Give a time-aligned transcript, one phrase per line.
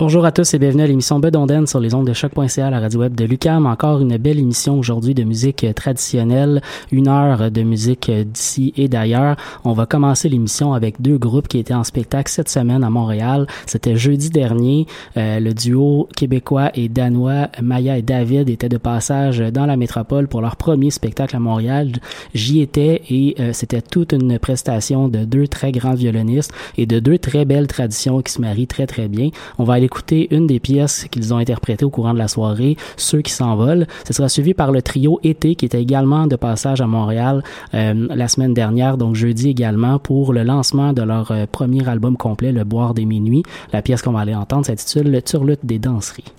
[0.00, 3.00] Bonjour à tous et bienvenue à l'émission Bedonden sur les ondes de choc.ca, la radio
[3.00, 3.66] web de Lucam.
[3.66, 9.36] Encore une belle émission aujourd'hui de musique traditionnelle, une heure de musique d'ici et d'ailleurs.
[9.62, 13.46] On va commencer l'émission avec deux groupes qui étaient en spectacle cette semaine à Montréal.
[13.66, 14.86] C'était jeudi dernier.
[15.18, 20.28] Euh, le duo québécois et danois Maya et David étaient de passage dans la métropole
[20.28, 21.92] pour leur premier spectacle à Montréal.
[22.32, 27.00] J'y étais et euh, c'était toute une prestation de deux très grands violonistes et de
[27.00, 29.28] deux très belles traditions qui se marient très très bien.
[29.58, 32.76] On va aller écouter une des pièces qu'ils ont interprétées au courant de la soirée,
[32.96, 33.86] Ceux qui s'envolent.
[34.06, 37.42] Ce sera suivi par le trio Été qui était également de passage à Montréal
[37.74, 42.16] euh, la semaine dernière, donc jeudi également, pour le lancement de leur euh, premier album
[42.16, 43.42] complet, Le Boire des Minuits.
[43.72, 46.32] La pièce qu'on va aller entendre s'intitule Le Turlute des danseries.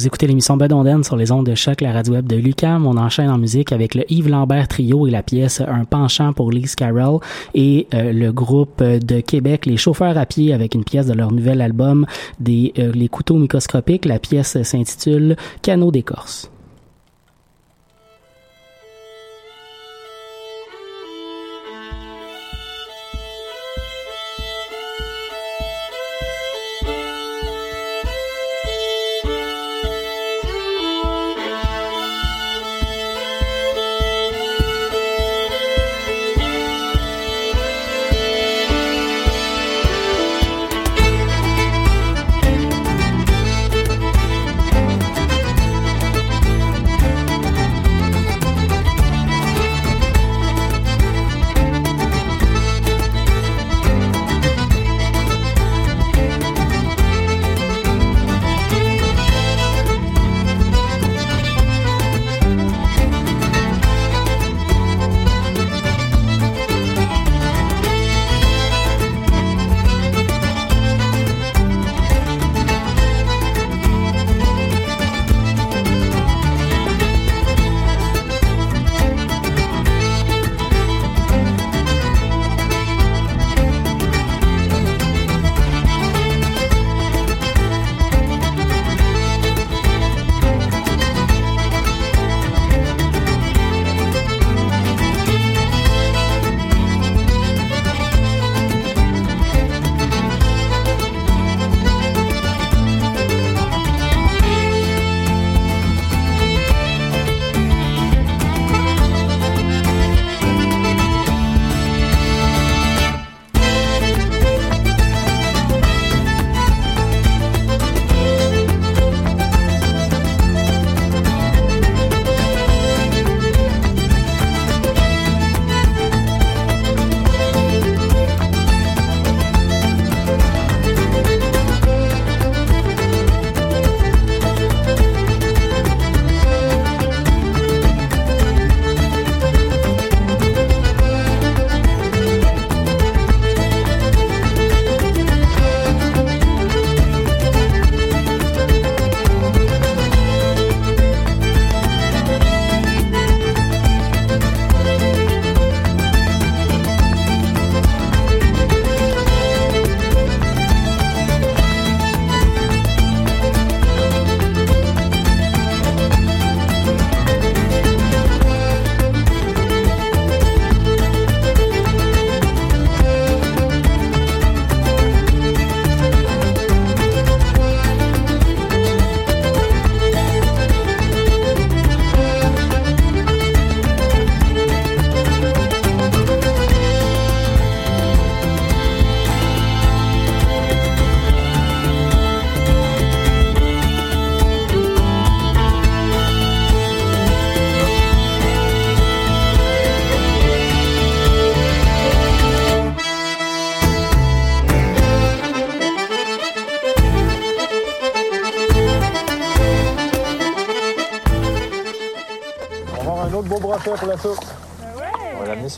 [0.00, 2.86] Vous écoutez l'émission Bedonden sur les ondes de choc, la radio web de Lucam.
[2.86, 6.50] On enchaîne en musique avec le Yves Lambert Trio et la pièce Un penchant pour
[6.50, 7.20] Lise Carroll
[7.52, 11.32] et euh, le groupe de Québec, les chauffeurs à pied avec une pièce de leur
[11.32, 12.06] nouvel album
[12.48, 14.06] euh, Les couteaux microscopiques.
[14.06, 16.50] La pièce s'intitule Canot d'écorce.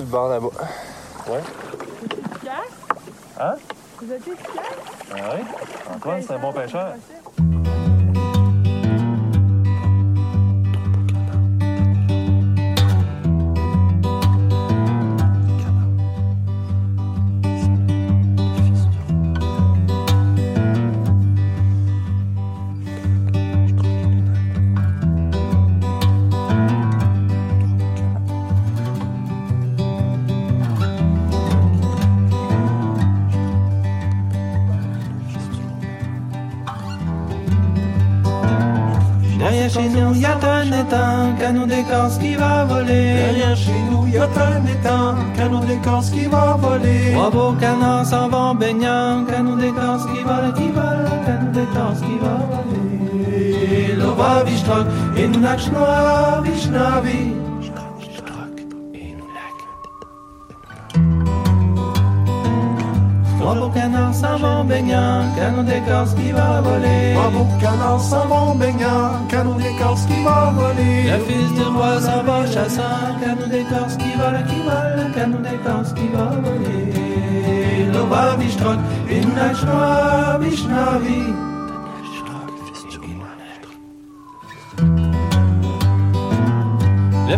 [0.03, 0.49] Sur le bord là-bas.
[1.29, 1.41] Ouais.
[3.41, 3.55] Hein?
[4.01, 4.65] Vous êtes efficace?
[5.11, 5.43] Ah oui.
[5.95, 6.95] Antoine, c'est un bon pêcheur.
[40.93, 43.15] Un canon d'écorce qui va voler.
[43.15, 47.13] Derrière chez nous, y a un étang, canon d'écorce qui va voler.
[47.13, 52.19] Trois beaux canards s'en vont baignant, canon d'écorce qui vole, qui vole, canon d'écorce qui
[52.19, 53.95] va voler.
[53.97, 57.32] Lova vishtrok, et nous nachnoa, vishnavi.
[64.37, 67.15] Vont baignant, canon d'écorce qui va voler.
[67.33, 71.11] Beaux canards s'en vont baignant, canon d'écorce qui va voler.
[71.11, 75.93] Le fils du roi s'en va chassant, canon d'écorce qui vole, qui vole, canon d'écorce
[75.95, 76.83] qui va voler.
[77.93, 78.79] Lova vishtrok,
[79.11, 80.39] et nous nachnoa,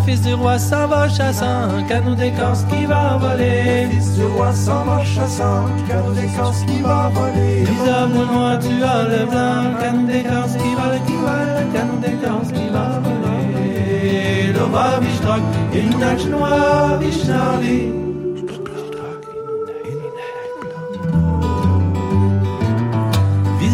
[0.04, 3.84] fils du roi s'en va chassant, canou d'écorce qui va voler.
[3.84, 7.64] Le fils du roi s'en va chassant, canou d'écorce qui va voler.
[7.64, 11.38] Visable noir, tu as le blanc, canou d'écorce qui va, qui va,
[11.75, 14.52] canou d'écorce qui va voler.
[14.52, 15.43] Lova vishtrok,
[15.75, 16.99] inach noir,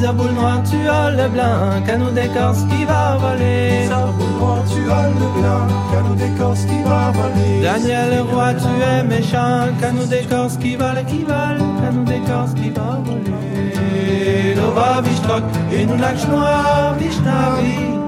[0.01, 0.07] vishnavi.
[0.07, 3.83] Visa boule noire, tu as le blanc, canou d'écorce qui va voler.
[3.83, 7.63] Visa boule noire, tu as le blanc, canou d'écorce qui va voler.
[7.63, 12.71] Daniel le roi, tu es méchant, canou d'écorce qui vole, qui vole, canou d'écorce qui
[12.71, 14.55] va voler.
[14.55, 18.00] Lova vishtrok, et nous lâche noir, vishnavi.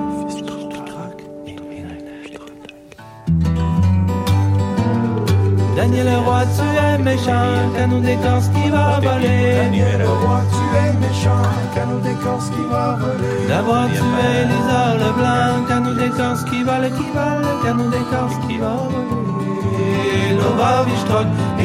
[5.92, 9.56] Daniel le roi, tu es méchant, canou d'écorce qui va voler.
[9.56, 11.42] Daniel le roi, tu es méchant,
[11.74, 13.46] canou d'écorce qui va voler.
[13.46, 18.56] D'abord tu es Lisa le blanc, canou d'écorce qui vole, qui vole, canou d'écorce qui
[18.56, 19.12] va voler.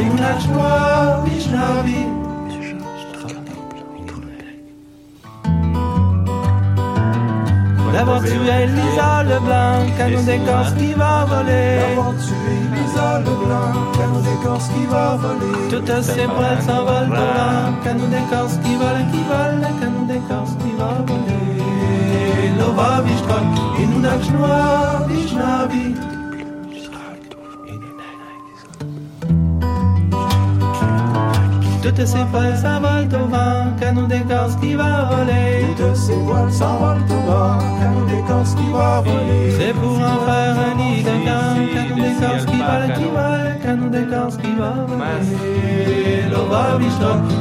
[0.06, 2.17] Nous lâche noir, vishnavi.
[7.98, 11.80] D'abord tu es Lisa le blanc, canon d'écorce qui va voler.
[11.82, 15.58] D'abord tu es Lisa le blanc, canon d'écorce qui va voler.
[15.72, 20.92] Toutes ces poils s'envolent vent, canon d'écorce qui vole, qui vole, canon d'écorce qui va
[21.08, 21.38] voler.
[24.32, 26.17] Noir, vishnavi.
[31.82, 35.66] Toutes ces poils s'envolent au vent, canon d'écorce qui va voler.
[35.78, 39.52] Toutes ces poils s'envolent au vent, canon d'écorce qui va voler.
[39.58, 43.88] C'est pour en faire un lit de camp, canon d'écorce qui vole, qui vole, canon
[43.88, 45.08] d'écorce qui va voler.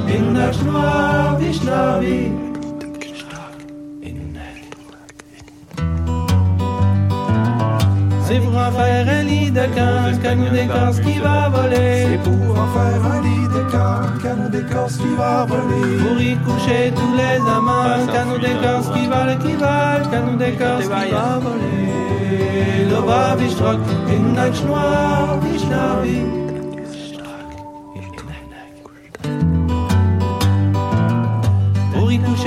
[0.09, 2.33] Et nous nage noir, vishnavi.
[8.27, 12.07] C'est pour en faire un lit de camp, canon d'écorce qui va voler.
[12.09, 15.97] C'est pour en faire un lit de camp, canon d'écorce qui va voler.
[16.03, 21.11] Pour y coucher tous les amants, canon d'écorce qui vole, qui vole, canon d'écorce qui
[21.13, 22.91] va voler.
[22.91, 23.79] Lova vishtrok,
[24.11, 25.39] et nous nage noir,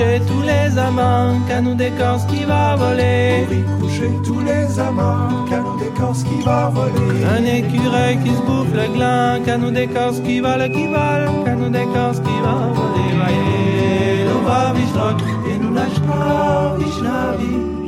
[0.00, 3.44] coucher tous les amants, canon d'écorce qui va voler.
[3.46, 7.24] Pour y coucher tous les amants, canon d'écorce qui va voler.
[7.36, 12.20] Un écureuil qui se bouffe le gland, canon d'écorce qui vole, qui vole, canon d'écorce
[12.20, 13.10] qui va voler.
[13.20, 17.79] Voyez, Lova vishtrok, et nous noir, vishnavi.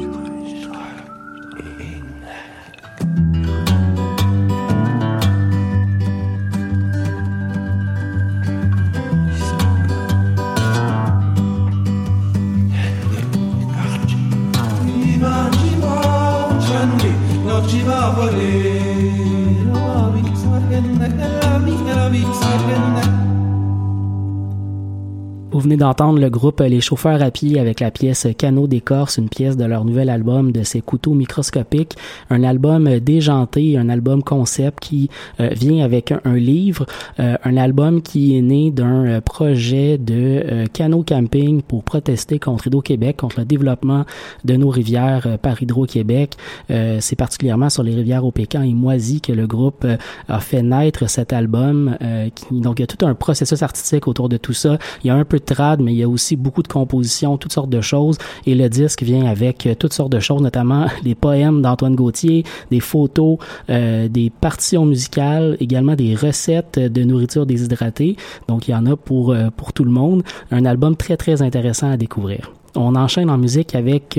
[25.83, 29.65] D'entendre le groupe Les Chauffeurs à pied avec la pièce Canot d'écorce, une pièce de
[29.65, 31.97] leur nouvel album de ces couteaux microscopiques,
[32.31, 36.87] un album déjanté, un album concept qui euh, vient avec un, livre,
[37.19, 40.67] euh, un album qui est né d'un euh, projet de euh,
[41.05, 44.05] camping pour protester contre Hydro-Québec, contre le développement
[44.45, 46.37] de nos rivières euh, par Hydro-Québec.
[46.71, 49.97] Euh, C'est particulièrement sur les rivières au Pécan et Moisy que le groupe euh,
[50.29, 51.97] a fait naître cet album.
[52.03, 54.79] euh, qui, donc, il y a tout un processus artistique autour de tout ça.
[55.03, 55.45] Il y a un peu de
[55.81, 58.19] mais il y a aussi beaucoup de compositions, toutes sortes de choses.
[58.47, 62.45] Et le disque vient avec euh, toutes sortes de choses, notamment les poèmes d'Antoine Gauthier,
[62.71, 63.39] des photos,
[63.71, 68.17] euh, des partitions musicales, également des recettes de nourriture déshydratée.
[68.49, 70.23] Donc, il y en a pour, euh, pour tout le monde.
[70.51, 72.53] Un album très, très intéressant à découvrir.
[72.75, 74.19] On enchaîne en musique avec,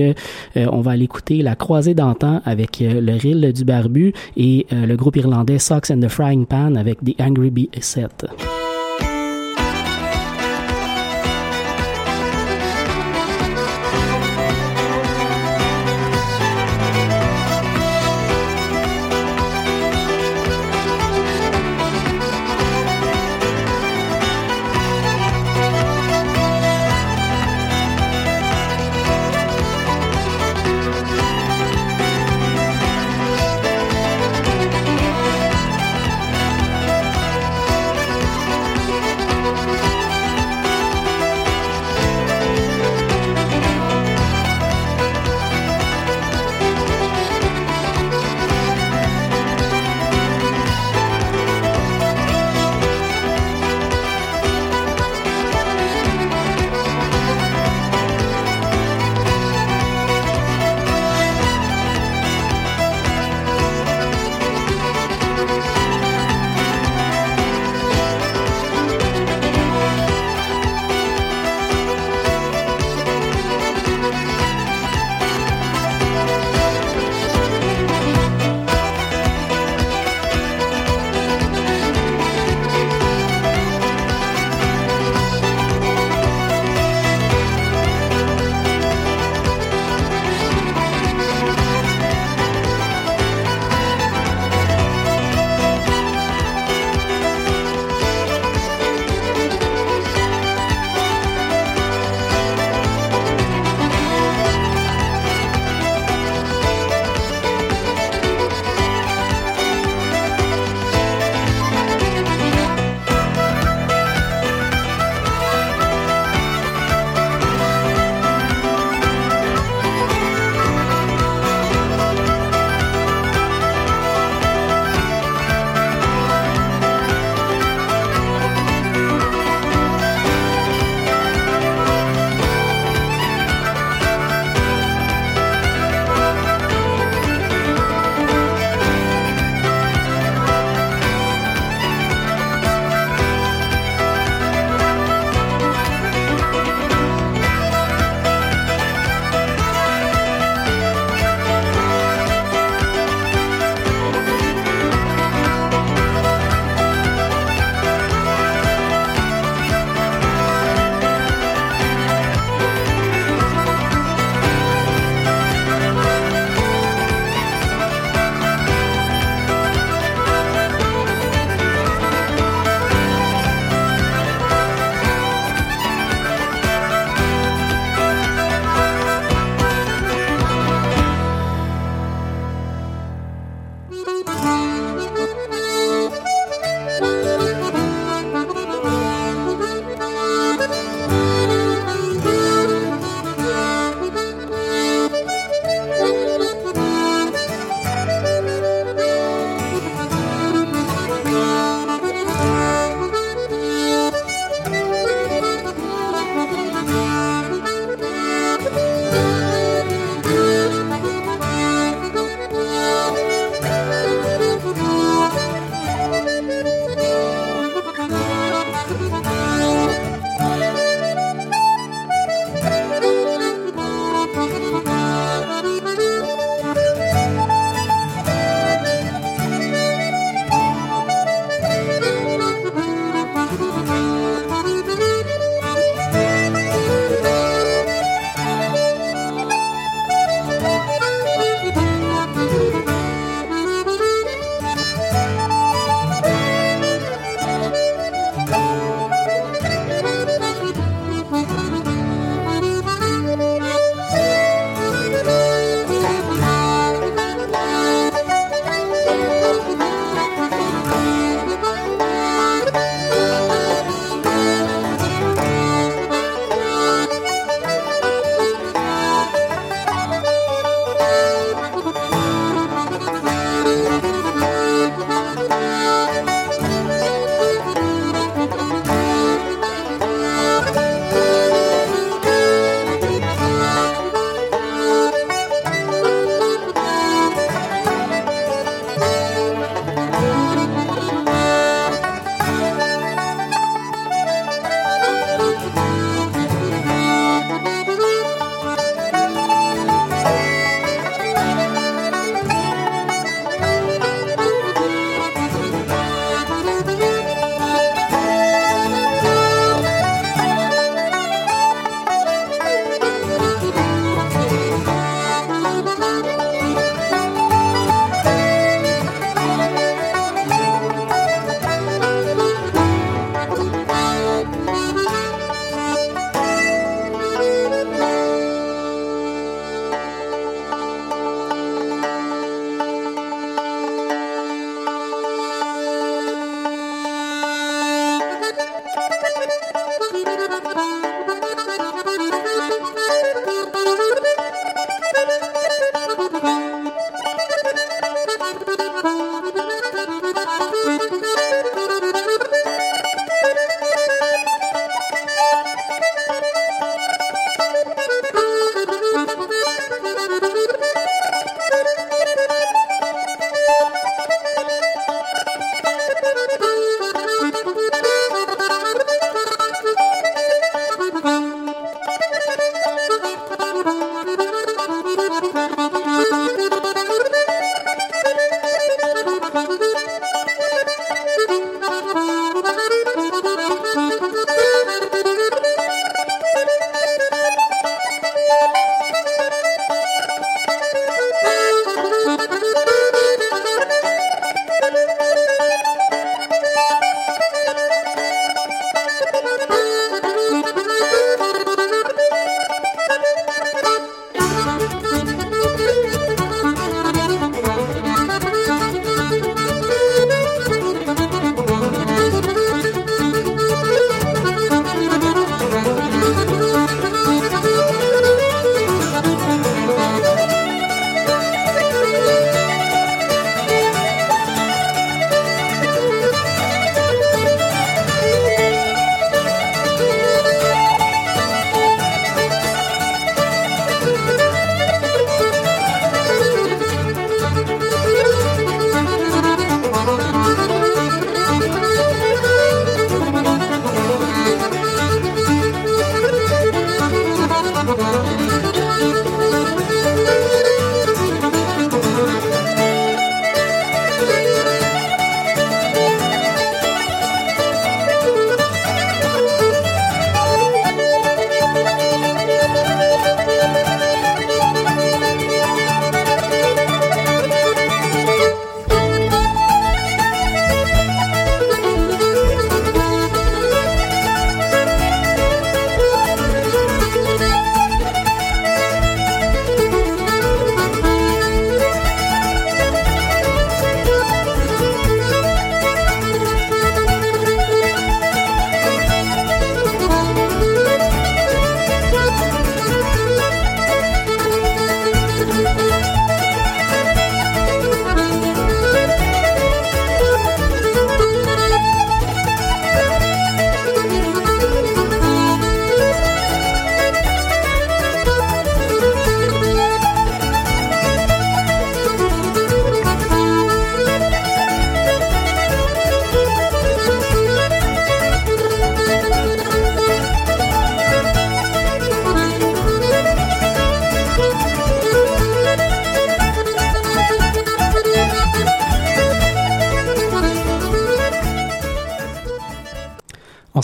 [0.56, 5.16] on va aller écouter La Croisée d'antan avec le Rill du Barbu et le groupe
[5.16, 8.28] irlandais Socks and the Frying Pan avec The Angry Bee 7.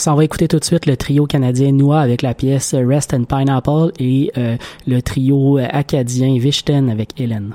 [0.00, 3.24] S'en va écouter tout de suite le trio canadien Noah avec la pièce Rest and
[3.24, 7.52] Pineapple et euh, le trio acadien Vichten avec Hélène.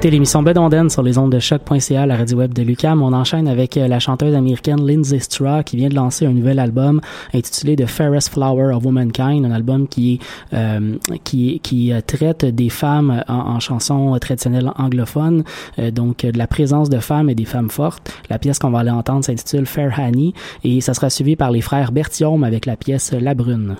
[0.00, 3.02] Écoutez l'émission Bedonden sur les ondes de choc.ca, la radio web de Lucam.
[3.02, 6.58] On enchaîne avec euh, la chanteuse américaine Lindsay Straw qui vient de lancer un nouvel
[6.58, 7.02] album
[7.34, 10.18] intitulé The Fairest Flower of Womankind, un album qui
[10.54, 15.44] euh, qui euh, traite des femmes en, en chansons traditionnelles anglophones,
[15.92, 18.10] donc de la présence de femmes et des femmes fortes.
[18.30, 20.32] La pièce qu'on va aller entendre s'intitule Fair Honey
[20.64, 23.76] et ça sera suivi par les frères Berthiaume avec la pièce La Brune.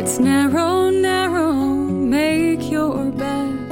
[0.00, 3.70] It's narrow, narrow, make your bed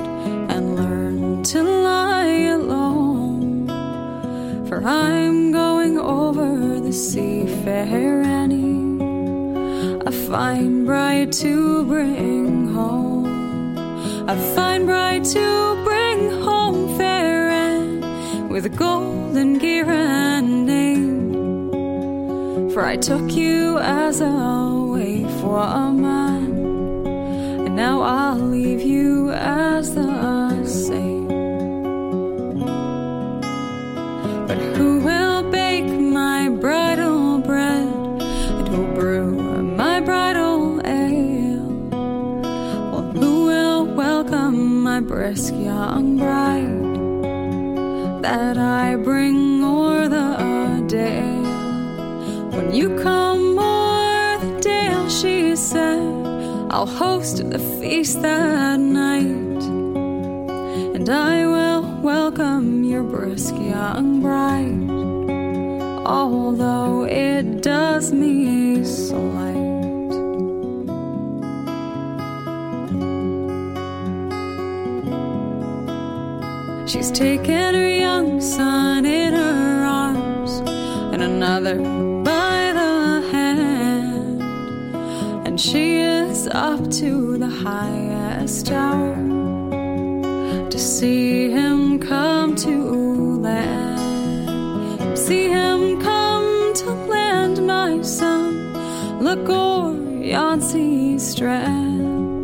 [0.53, 3.67] and learn to lie alone.
[4.69, 9.01] For I'm going over the sea, fair Annie,
[10.05, 13.79] a fine bride to bring home.
[14.29, 21.31] A fine bride to bring home, fair Anne, with golden gear and name.
[22.73, 24.29] For I took you as a
[24.99, 27.07] waif woman,
[27.65, 31.29] and now I'll leave you as the same.
[34.49, 37.87] But who will bake my bridal bread?
[38.59, 39.31] And who'll brew
[39.83, 41.71] my bridal ale?
[42.91, 46.87] Well, who will welcome my brisk young bride
[48.25, 51.47] that I bring o'er the dale?
[52.51, 53.28] When you come
[56.79, 59.65] I'll host the feast that night,
[60.95, 64.89] and I will welcome your brisk young bride,
[66.07, 69.57] although it does me slight.
[76.89, 80.61] She's taken her young son in her arms,
[81.13, 82.08] and another
[86.59, 89.15] up to the highest tower
[90.69, 95.17] to see him come to land.
[95.17, 98.75] See him come to land, my son.
[99.23, 102.43] Look o'er yon sea strand.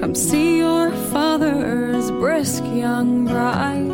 [0.00, 3.92] Come see your father's brisk young bride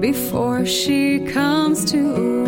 [0.00, 2.41] before she comes to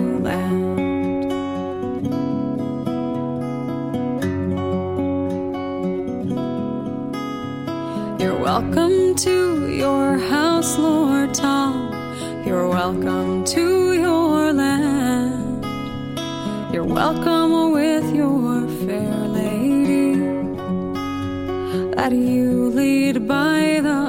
[22.04, 24.00] that you lead by the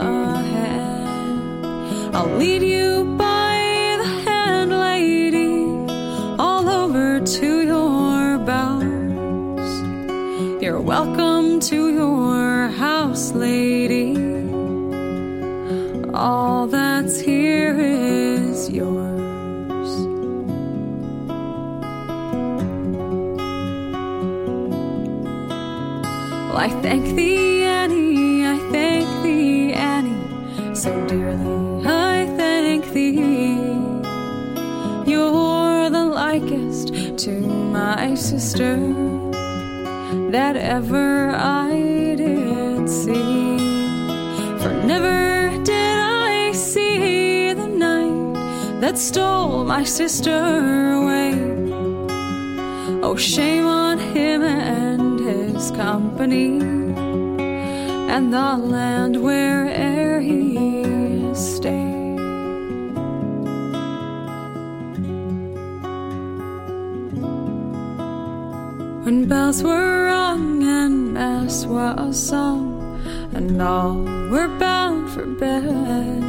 [0.52, 2.14] hand.
[2.14, 5.64] I'll lead you by the hand, lady,
[6.38, 9.72] all over to your bowers.
[10.62, 14.18] You're welcome to your house, lady.
[16.14, 19.92] All that's here is yours.
[26.66, 27.55] I thank thee,
[38.16, 38.78] sister
[40.32, 43.58] that ever I did see.
[44.60, 51.34] For never did I see the night that stole my sister away.
[53.04, 56.60] Oh, shame on him and his company,
[58.14, 60.85] and the land where'er he
[69.28, 73.02] Bells were rung and mass was sung,
[73.34, 76.24] and all were bound for bed,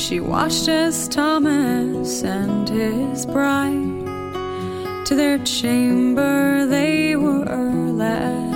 [0.00, 4.06] she watched as Thomas and his bride
[5.04, 8.54] to their chamber they were led.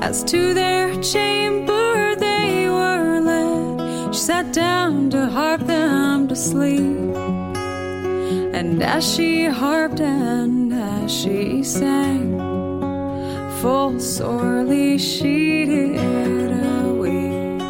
[0.00, 7.16] As to their chamber they were led, she sat down to harp them to sleep.
[8.54, 10.51] And as she harped and
[11.12, 12.38] she sang,
[13.60, 16.00] full sorely she did
[16.96, 17.60] weep.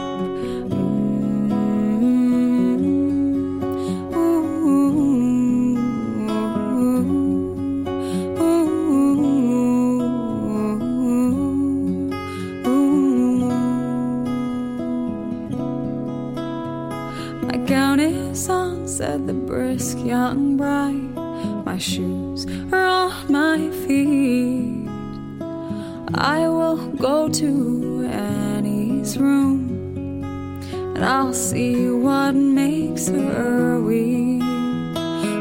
[17.42, 21.11] My gown is on, said the brisk young bride.
[21.72, 24.86] My shoes are on my feet.
[26.14, 30.22] I will go to Annie's room
[30.94, 34.42] and I'll see what makes her weep.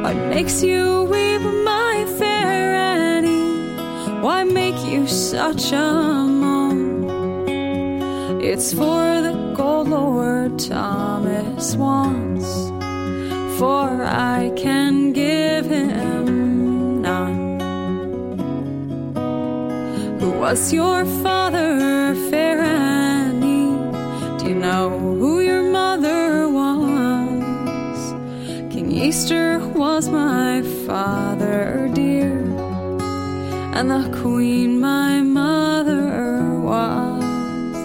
[0.04, 3.76] What makes you weep, my fair Annie?
[4.22, 5.92] Why make you such a
[6.42, 7.10] moan?
[8.42, 12.70] It's for the gold Lord Thomas wants,
[13.60, 16.21] for I can give him
[20.52, 24.38] was your father, fair and Annie?
[24.38, 27.96] Do you know who your mother was?
[28.70, 32.42] King Easter was my father, dear,
[33.78, 37.78] and the queen my mother was.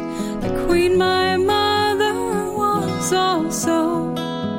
[0.44, 2.16] The queen my mother
[2.62, 4.10] was also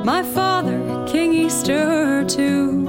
[0.06, 2.86] my father, King Easter too.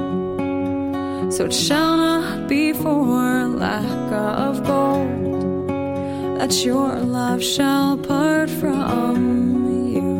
[1.32, 3.27] So it shall not be for
[3.68, 5.68] of gold.
[6.38, 9.16] That your love shall part from
[9.94, 10.18] you.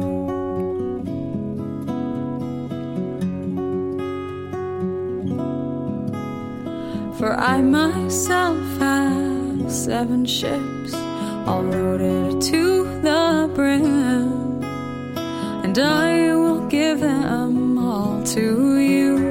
[7.19, 10.95] For I myself have seven ships,
[11.47, 14.63] all loaded to the brim,
[15.65, 19.28] and I will give them all to you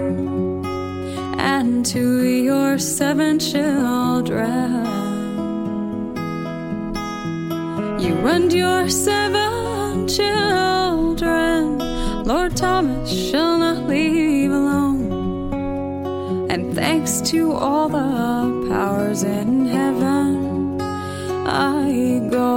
[1.87, 4.83] to your seven children.
[7.97, 11.77] You and your seven children,
[12.25, 16.49] Lord Thomas shall not leave alone.
[16.51, 22.56] And thanks to all the powers in heaven, I go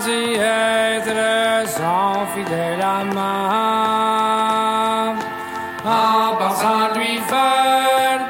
[0.00, 3.20] pensant y être son fidèle amant.
[5.84, 8.20] En pensant lui faire,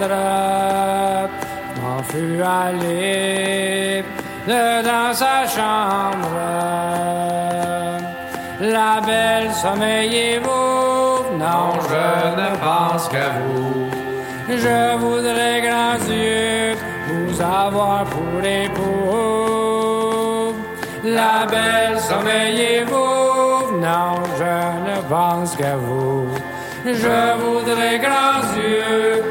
[0.00, 1.28] tendre
[1.82, 4.04] m'en fut allé
[4.46, 6.36] le dans sa chambre.
[8.60, 11.36] La belle sommeillez-vous?
[11.38, 13.88] Non, je ne pense qu'à vous.
[14.48, 16.76] Je voudrais, grand Dieu,
[17.08, 20.00] vous avoir pour époux.
[21.04, 23.78] La belle sommeillez-vous?
[23.80, 24.54] Non, je
[24.90, 26.26] ne pense qu'à vous.
[26.84, 29.22] Je voudrais, grand Dieu,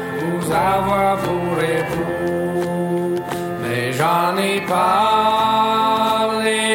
[0.50, 3.22] vous avoir pour époux.
[3.62, 6.18] Mais j'en ai parlé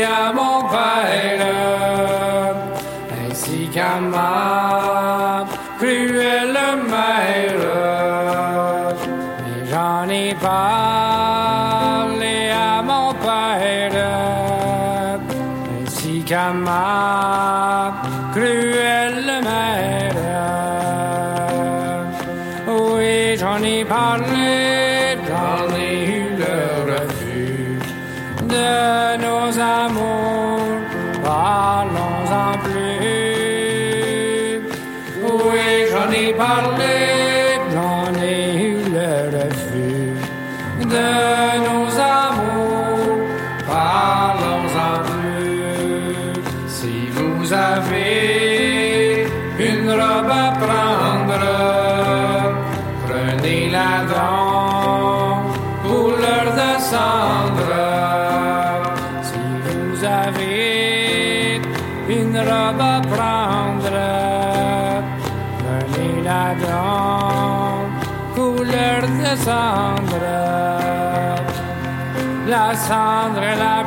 [0.03, 2.55] à mon père,
[3.29, 4.74] ainsi qu'à ma
[36.37, 36.74] j'en
[72.75, 73.84] La cendre est la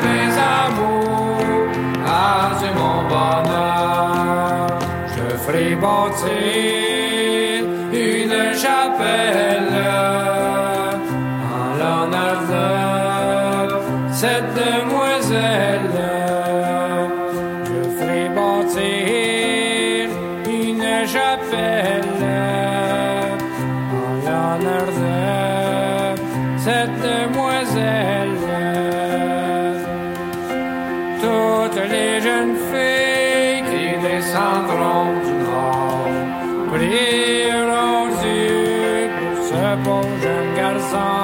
[0.00, 1.68] Mes amours,
[2.06, 4.66] azur mon bonheur.
[5.14, 7.62] Je ferai bâtir
[7.92, 9.76] une chapelle
[11.54, 12.36] en l'honneur
[13.68, 15.98] de cette demoiselle.
[17.68, 20.02] Je ferai bâtir
[20.48, 22.21] une chapelle
[34.32, 36.08] descendront du nord
[36.70, 41.21] prieront Dieu pour ce beau jeune garçon.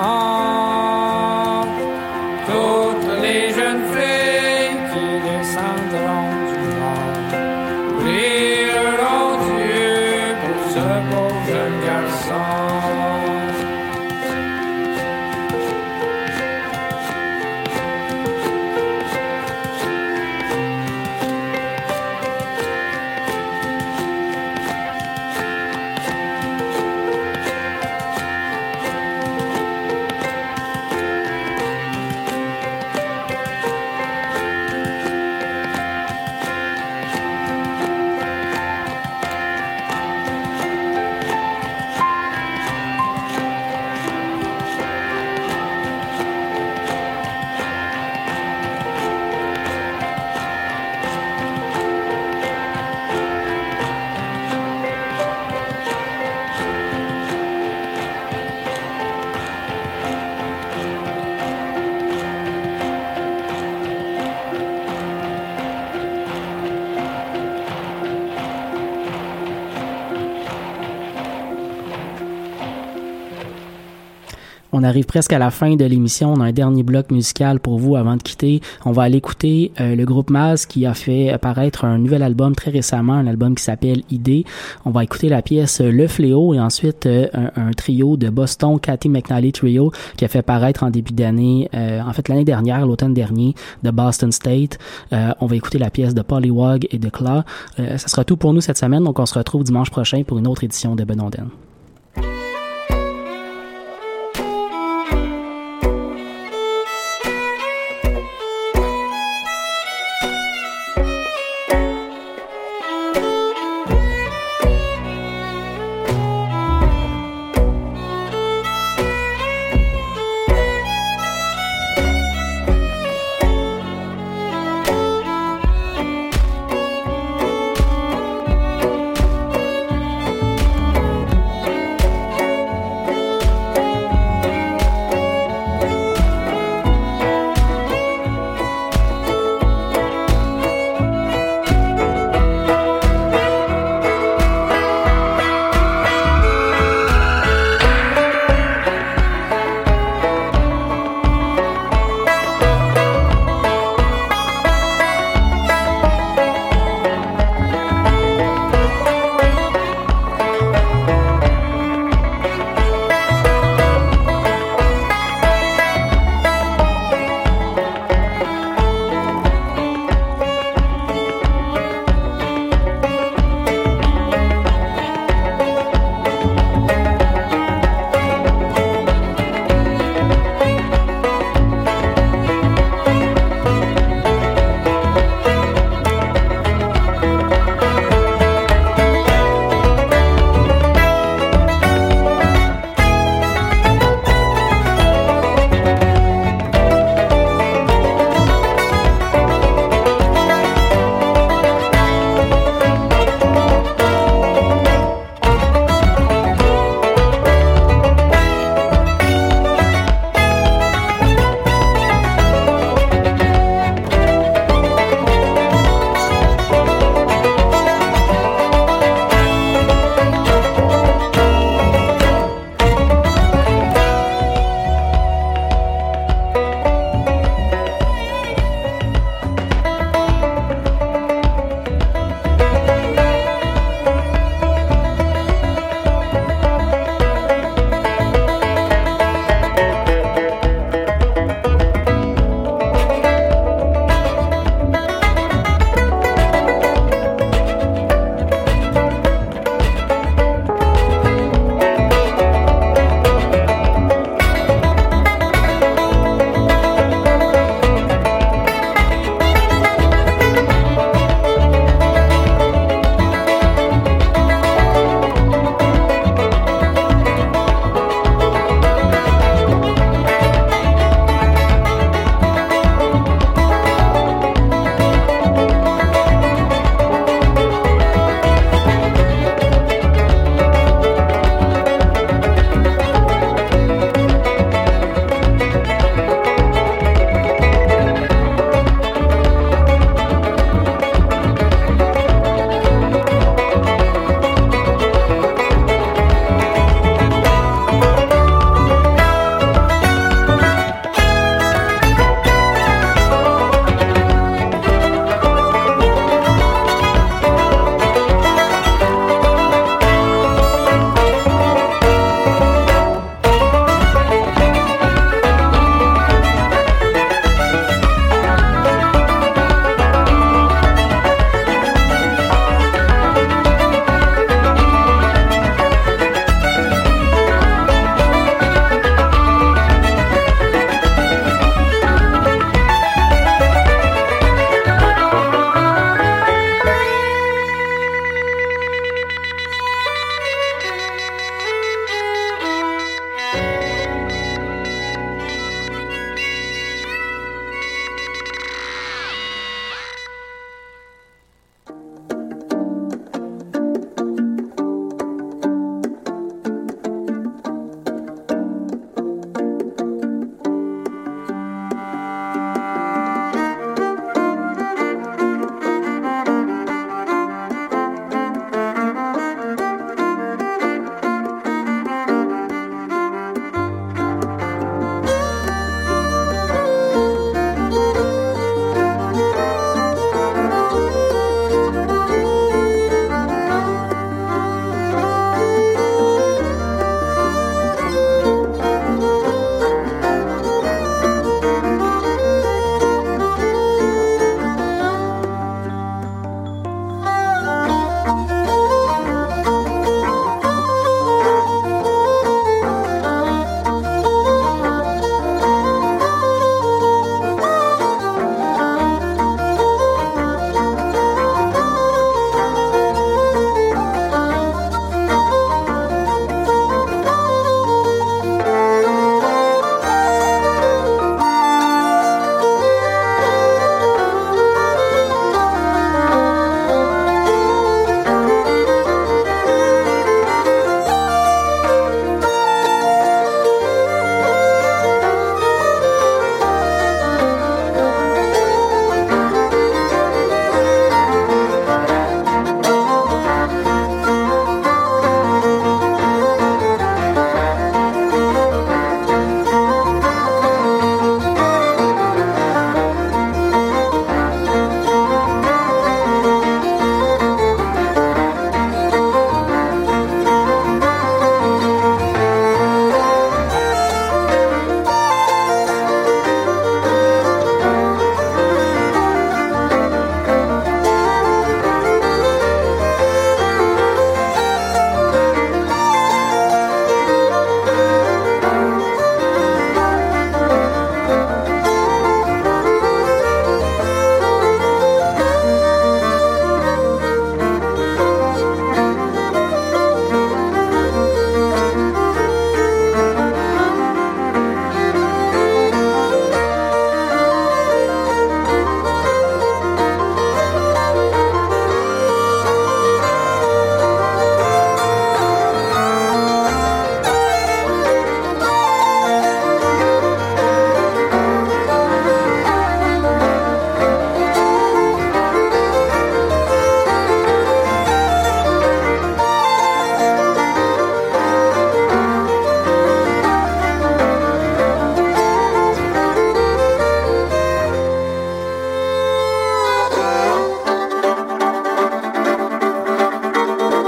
[74.80, 76.34] On arrive presque à la fin de l'émission.
[76.34, 78.60] On a un dernier bloc musical pour vous avant de quitter.
[78.84, 82.54] On va aller écouter euh, le groupe Maz qui a fait apparaître un nouvel album
[82.54, 84.44] très récemment, un album qui s'appelle Idée.
[84.84, 87.26] On va écouter la pièce Le Fléau et ensuite euh,
[87.56, 92.00] un, trio de Boston, Cathy McNally Trio, qui a fait apparaître en début d'année, euh,
[92.00, 94.78] en fait l'année dernière, l'automne dernier, de Boston State.
[95.10, 97.42] on va écouter la pièce de Pollywog et de Claw.
[97.78, 100.46] ça sera tout pour nous cette semaine, donc on se retrouve dimanche prochain pour une
[100.46, 101.48] autre édition de Benonden.